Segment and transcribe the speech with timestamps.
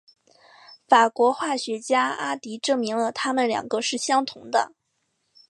[0.87, 4.73] 法国化学家阿迪证明了它们两个是相同的。